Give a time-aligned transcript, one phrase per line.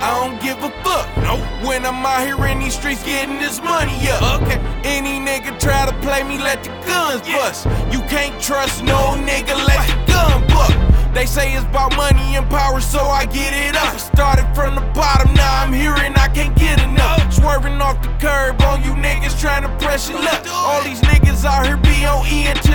[0.00, 1.06] I don't give a fuck.
[1.18, 1.36] No.
[1.66, 4.40] When I'm out here in these streets getting this money up.
[4.40, 4.58] Okay.
[4.82, 7.66] Any nigga try to play me, let the guns bust.
[7.92, 10.72] You can't trust no nigga, let the gun buck.
[11.12, 13.98] They say it's about money and power, so I get it up.
[13.98, 17.32] Started from the bottom, now I'm here and I can't get enough.
[17.34, 20.46] Swerving off the curb on you niggas trying to press your luck.
[20.48, 22.69] All these niggas out here be on E until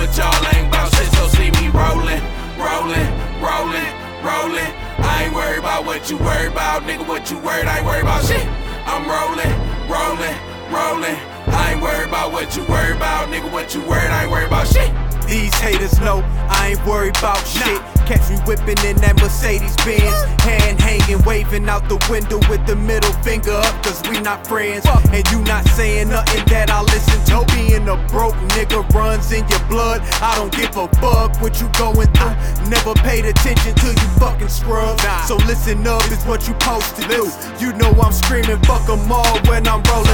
[0.00, 1.12] but y'all ain't about shit.
[1.12, 2.24] So see me rolling,
[2.56, 3.92] rolling, rolling,
[4.24, 4.72] rolling.
[4.96, 7.06] I ain't worried about what you worried about, nigga.
[7.06, 7.66] What you worried?
[7.66, 8.46] I ain't worried about shit.
[8.88, 9.52] I'm rolling,
[9.92, 10.36] rolling,
[10.72, 11.18] rolling.
[11.52, 13.52] I ain't worried about what you worried about, nigga.
[13.52, 14.08] What you worried?
[14.08, 14.90] I ain't worried about shit.
[15.28, 17.80] These haters know I ain't worried about shit.
[18.08, 20.16] Catch me whipping in that Mercedes Benz.
[20.42, 20.79] Hand
[21.10, 24.86] hanging, waving out the window with the middle finger up, cause we not friends.
[25.12, 27.44] And you not saying nothing that I listen to.
[27.54, 30.00] Being a broke nigga runs in your blood.
[30.22, 32.34] I don't give a fuck what you going through.
[32.68, 35.00] Never paid attention to you fucking scrub.
[35.26, 37.30] So listen up, is what you supposed to do.
[37.58, 40.09] You know I'm screaming, fuck 'em all when I'm rolling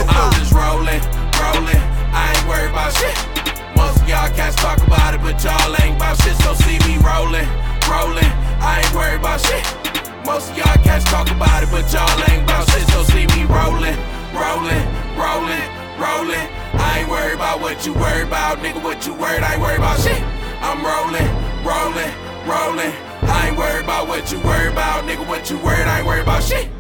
[17.07, 18.83] ain't worried about what you worry about, nigga.
[18.83, 19.43] What you worried?
[19.43, 20.21] I ain't worried about shit.
[20.61, 21.29] I'm rolling,
[21.65, 22.12] rolling,
[22.47, 22.93] rolling.
[23.23, 25.27] I ain't worried about what you worry about, nigga.
[25.27, 25.87] What you worried?
[25.87, 26.75] I ain't worried about shit.